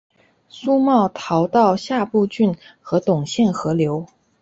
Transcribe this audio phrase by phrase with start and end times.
[0.49, 4.07] 苏茂逃到下邳郡和董宪合流。